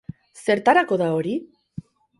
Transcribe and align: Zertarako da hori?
Zertarako 0.45 0.99
da 1.05 1.11
hori? 1.19 1.37